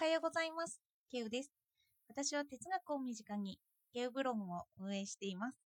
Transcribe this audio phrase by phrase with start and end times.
[0.00, 0.80] はようございます。
[1.12, 1.52] ケウです。
[2.08, 3.58] 私は哲学を身近に
[3.92, 5.58] ケウブログを運営しています。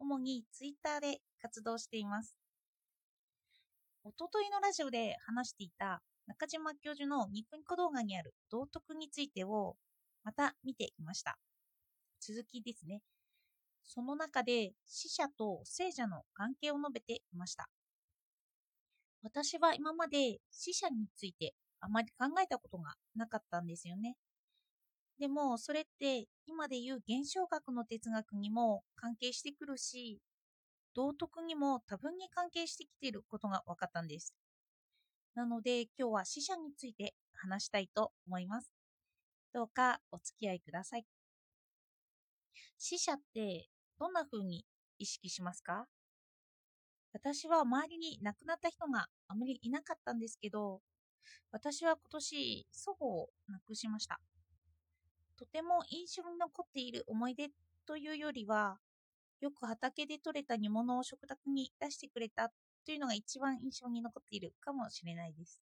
[0.00, 2.34] 主にツイッターで活動しています。
[4.02, 9.76] おとといのラジオで話していた中島教授のニコニコ動画にある道徳についてを
[10.24, 11.38] また見ていました。
[12.20, 13.02] 続きですね。
[13.84, 17.68] その中で死者と聖者の関係を述べていました。
[19.22, 24.16] 私は今まで死者についてあまり考えたことがなかったんですよね。
[25.18, 30.20] でもそれって今で言う現象学の哲学にも関係してくるし、
[30.94, 34.34] 道徳にも多分に関係してきていることが分かったんです。
[35.34, 38.72] なので今日は死者について話したいと思います。
[39.52, 41.04] どうかお付き合いください。
[42.78, 44.64] 死者ってどんな風に
[44.98, 45.86] 意識しますか？
[47.12, 50.80] 私は周りに亡くなった人があまりいなかったんですけど、
[51.52, 54.20] 私は今年祖母を亡くしました。
[55.36, 57.48] とても印象に残っている思い出
[57.86, 58.78] というよりは、
[59.40, 62.50] よく畑で採れた煮物を食卓に出してくれた
[62.84, 65.62] というのが一番印象に残っているかもしれないです。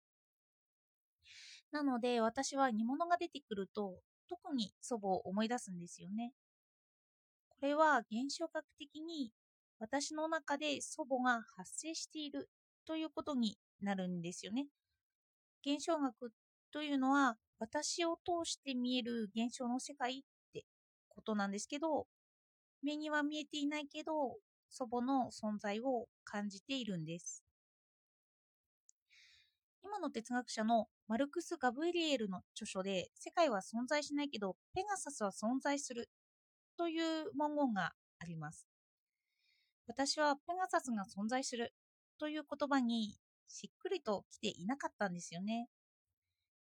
[1.72, 6.32] なので私は煮物が出てくると特に祖母を思い出すんですよね。
[7.50, 9.32] これは現象学的に
[9.78, 12.48] 私の中で祖母が発生している
[12.86, 14.68] ということになるんですよね。
[15.66, 16.32] 現象学
[16.72, 20.64] というのは私を通して見える現象の世界って
[21.08, 22.06] ことなんですけど
[22.84, 24.36] 目には見えていないけど
[24.70, 27.42] 祖母の存在を感じているんです。
[29.82, 36.08] 今の哲学者のマルクス・ガブリエルの著書で世界は存在しないけどペガサスは存在する
[36.76, 38.68] という文言があります。
[39.88, 41.72] 私はペガサスが存在する
[42.18, 43.16] という言葉に
[43.48, 45.68] しっくりと来ていなかったんですよね。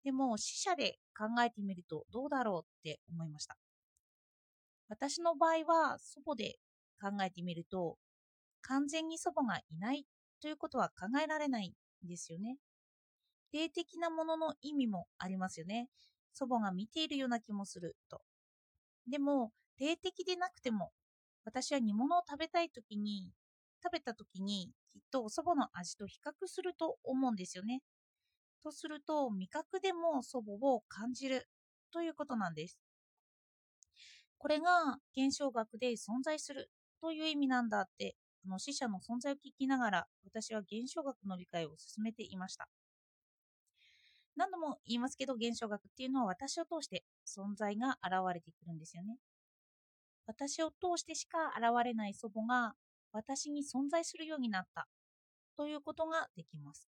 [0.05, 3.56] でも死者で考えてみるとどうだろうって思いました。
[4.88, 6.56] 私の場合は祖母で
[7.00, 7.97] 考えてみると
[8.62, 10.06] 完全に祖母がいない
[10.41, 12.56] ということは考えられないんですよね。
[13.53, 15.88] 霊的なものの意味もありますよね。
[16.32, 18.22] 祖母が見ているような気もすると。
[19.09, 20.91] でも霊的でなくても
[21.44, 23.31] 私は煮物を食べたい時に
[23.82, 27.82] 食べた時にきっと祖母の味と比較すると思うんですよね。
[28.62, 31.48] とすると味覚でも祖母を感じる
[31.92, 32.78] ということなんです。
[34.38, 36.70] これが現象学で存在する
[37.00, 42.69] という意味なんだってあの死者の存在を聞きながら私は現象学の理解を進めていました。
[44.36, 49.19] 何度も言いますけど現象学っていうのは私を通して存在が現れてくるんですよね。
[50.26, 52.75] 私を通してしか現れない祖母が
[53.12, 54.89] 私に存在するようになった
[55.56, 56.89] ということができます。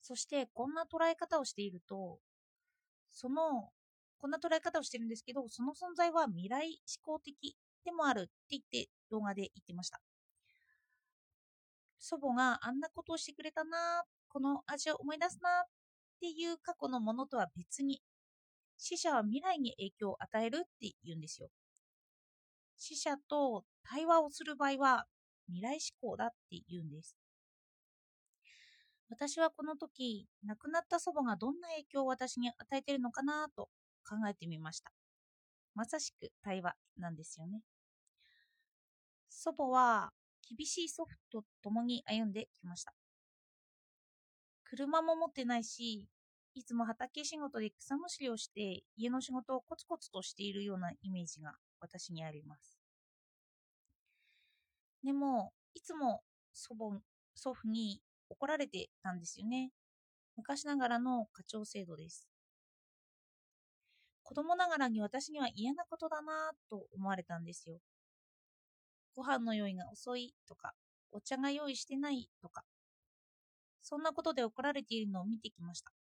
[0.00, 2.18] そしてこんな捉え方をしていると、
[3.12, 3.70] その、
[4.18, 10.00] こんな捉え方をしてるんですけど、その存在は未来思考的でもあるって言って動画で言ってました。
[11.98, 15.68] 祖母があんなことをしてくれたな、この味を思い出すなっ
[16.20, 18.00] ていう過去のものとは別に、
[18.76, 21.48] 死者は未来に影響を与えるって言うんですよ。
[22.84, 25.06] 死者と対話をする場合は
[25.46, 27.16] 未来思考だって言うんです。
[29.08, 33.68] 私はこの時、亡くなった祖母がどんな影響を私に与えているのかなと
[34.04, 34.90] 考えてみました。
[35.76, 37.60] まさしく対話なんですよね。
[39.28, 40.10] 祖母は
[40.50, 42.92] 厳しい祖父と共に歩んできました。
[44.64, 46.08] 車も持ってないし、
[46.54, 52.71] いつも畑仕事で草むしりをして家の仕事をコツコツとしているようなイメージが私にあります。
[55.04, 57.00] でも、いつも祖母、
[57.34, 59.70] 祖父に怒られてたんですよね。
[60.36, 62.28] 昔ながらの課長制度です。
[64.22, 67.78] 子供ながらに私には嫌なことだなぁと思われたんですよ。
[69.14, 70.72] ご飯の用意が遅いとか、
[71.10, 72.64] お茶が用意してないとか、
[73.82, 75.92] そんなことで怒られているのを見てきました。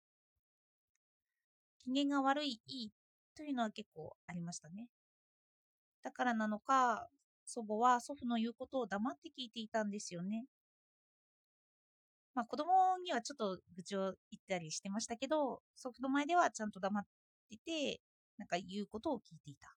[1.79, 2.91] 機嫌が悪い、いい
[3.35, 4.87] というのは結構ありましたね。
[6.03, 7.09] だからなのか、
[7.53, 10.45] 祖母は祖父の言うことを黙って聞いていたんですよね。
[12.33, 17.03] まあ子供にはちょっと愚痴を言ったりしてましたけど、祖父の前ではちゃんと黙っ
[17.49, 17.99] てて、
[18.37, 19.75] なんか言うことを聞いていた。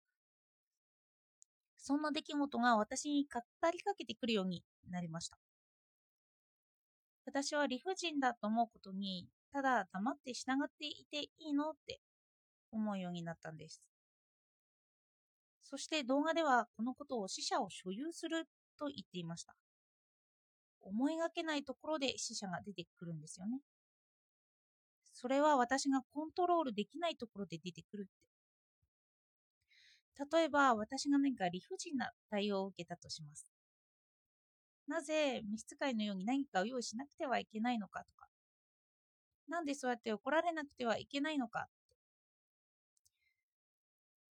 [1.76, 3.40] そんな出来事が私に語
[3.72, 5.36] りかけてくるようになりました。
[7.26, 12.00] 私は理不尽だと思うことに、ただ黙って従っていていいのって
[12.70, 13.82] 思うようになったんです。
[15.64, 18.46] そして動画ではこのことを死者を所有する
[18.78, 19.56] と言っていました。
[20.82, 23.60] 思いがけないところで死者が出てくるんですよね。
[25.12, 28.10] それは私がコントロールできないところで出てくるって。
[30.32, 33.50] 例えば、私が何か理不尽な対応を受けたとします。
[34.86, 38.26] なぜ召使いのように何かを用意しなくてはいけないのかとか、
[39.48, 41.68] なんでそうやって怒られなくてはいけないのか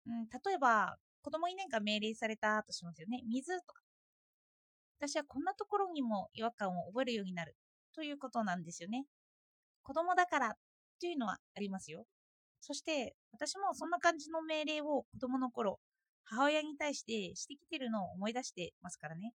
[0.06, 3.22] うん、例えば、子供に何か命令されたとしますよね。
[3.28, 3.80] 水とか。
[4.98, 7.56] 私はこんなところにも違和感を覚えるようになる
[7.94, 9.04] ということなんですよね。
[9.82, 10.56] 子供だから
[11.00, 12.06] というのはありますよ。
[12.60, 15.80] そして、私もそんな感じの命令を子供の頃、
[16.24, 19.32] 母親に対してしてきてるのを思い出してますからね。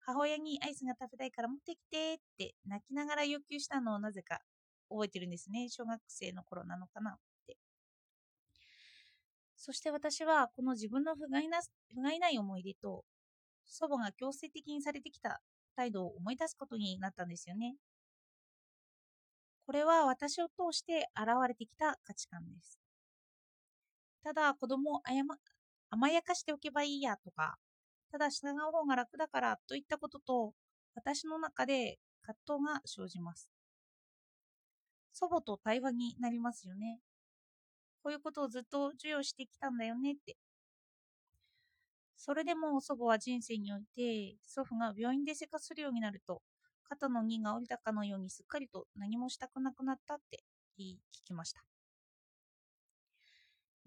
[0.00, 4.40] 母親にアイスが食べたいから持ってきてって泣きながら要求したのをなぜか
[4.88, 5.68] 覚えてるんですね。
[5.68, 7.18] 小学生の頃なのかな。
[9.64, 11.60] そして私はこの自分の不甲斐な
[11.94, 13.04] 不甲斐ない思い出と
[13.64, 15.40] 祖母が強制的にされてきた
[15.76, 17.76] 態度を思い出すことになったんですよね。
[19.64, 22.76] これは私を通して現れてきた価値観です。
[24.24, 25.00] ただ子供を
[25.90, 27.56] 甘やかしておけばいいやとか
[28.10, 30.52] ただ従う方が楽だからといったことと、
[30.94, 33.48] 私の中で葛藤が生じます。
[35.12, 36.98] 祖母と対話になりますよね。
[38.02, 40.36] こういうことをずっと授与してきたんだよねって。
[42.16, 46.42] それでも祖母は人生において、祖父が病院で生活するようになると、
[46.84, 50.44] 肩の荷が下りたかのようにすっかりと何もしたくなくなったって
[50.78, 51.62] 聞きました。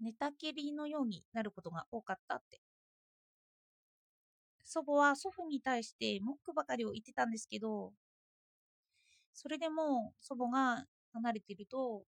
[0.00, 2.60] 寝たきりのようになることが多かったって
[4.66, 7.92] 祖母は祖父に対して文句ばかりを言ってたんですけど、
[9.32, 12.02] それでも祖母が離れていると、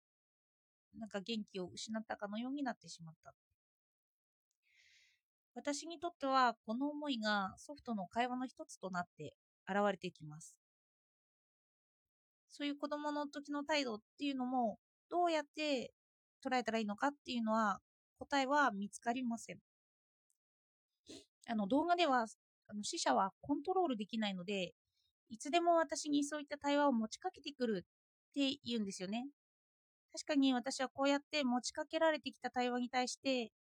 [0.97, 3.33] なんか元気を失ったかのようになってしまった。
[5.55, 9.33] 私にとってはこの思いが祖父との会話の一つとなって
[9.67, 10.55] 現れてきます。
[12.49, 14.77] そういう子供の時の態度っていうのも
[15.09, 15.93] どうやって
[16.45, 17.79] 捉えたらいいのかっていうのは
[18.19, 19.57] 答えは見つかりません。
[21.49, 22.25] あの動画では
[22.67, 24.73] あの死者はコントロールできないので、
[25.29, 29.27] いつでも私にそういった対話を持ちかけてくるって言うんですよね。
[30.11, 33.53] 確かに私はこうやって持ちかけられてきた対話に対して、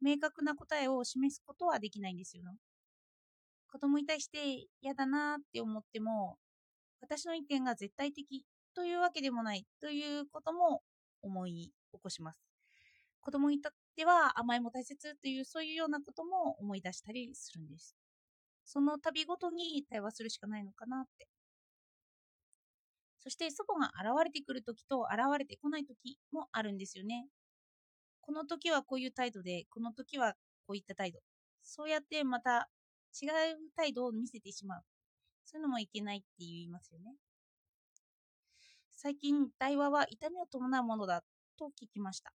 [0.00, 2.44] 明確な答えを示すことはできないんですよ、
[3.70, 6.38] 子供に対して嫌だなって思っても、
[7.00, 8.44] 私の意見が絶対的
[8.74, 10.82] というわけでもないということも
[11.22, 12.40] 思い起こします。
[13.20, 17.96] 子供にとっては甘えも大切というそういうようなことも思い出したりするんです。
[18.64, 21.28] その度ごとに対話するしかないのかなって。
[23.20, 27.26] そして祖母が現れてくるときと現れてこないときもあるんですよね。
[28.20, 30.34] この時はこういう態度で、この時は
[30.66, 31.20] こういった態度。
[31.62, 32.68] そうやってまた
[33.20, 33.30] 違う
[33.76, 34.82] 態度を見せてしまう。
[35.44, 37.14] そういうのもいけないって言いますよね。
[38.92, 41.22] 最近、対話は痛みを伴うものだ
[41.56, 42.32] と聞きました。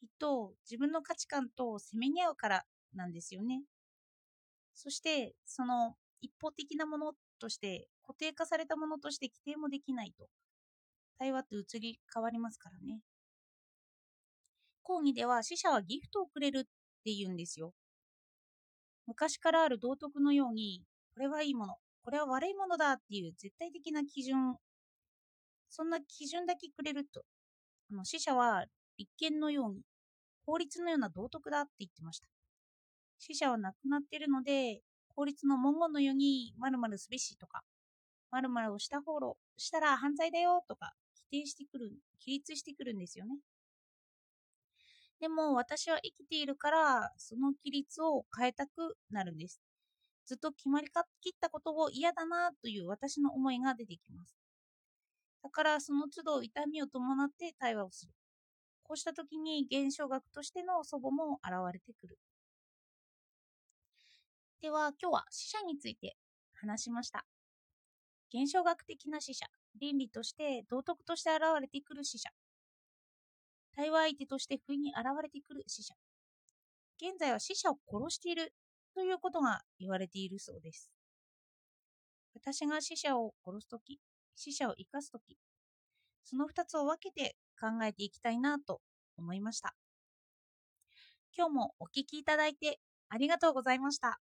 [0.00, 2.64] きっと自分の価値観とせめぎ合うから
[2.94, 3.62] なんですよね。
[4.74, 10.28] そして、その一方的なものとして、固定化されたものとして規定もできないと。
[11.18, 13.00] 対話って移り変わりますからね。
[14.82, 16.62] 講義では死者はギフトをくれるっ
[17.04, 17.72] て言うんですよ。
[19.06, 20.82] 昔からある道徳のように、
[21.14, 24.56] これはいいもの、これは悪いものだっていう絶対的な基準、
[25.68, 27.22] そんな基準だけくれると、
[27.90, 28.64] あの死者は
[28.96, 29.82] 立憲のように、
[30.46, 32.28] 法律のような道徳だって言ってました。
[33.18, 34.80] 死者は亡くなっているので、
[35.20, 37.62] 法律の文言のように、〇〇すべしとか、
[38.30, 40.94] 〇〇をした方ろ、したら犯罪だよとか、
[41.28, 43.36] 否定してくる、起立してくるんですよね。
[45.20, 49.60] でも私は生きているから、その規律を変えたくなるんです。
[50.24, 54.34] ずっと決まりかきったことを嫌だなという私の思いが出てきます。
[55.42, 58.12] だからその都度痛みを伴って対話をする。
[58.84, 62.16] こうした時に現象学としての祖母も現れてくる。
[64.60, 66.16] では今日は死者について
[66.54, 67.24] 話しました。
[68.32, 69.46] 現象学的な死者、
[69.80, 72.28] 倫理として道徳として現れてくる死者、
[73.74, 75.94] 対話相手として不意に現れてくる死者、
[76.98, 78.52] 現在は死者を殺している
[78.94, 80.90] ということが言われているそうです。
[82.34, 83.98] 私が死者を殺すとき、
[84.36, 85.38] 死者を生かすとき、
[86.22, 88.82] その2つを分けて考えていきたいなと
[89.16, 89.74] 思いました。
[91.34, 94.20] 今日もお聴きいただいてありがとうございました。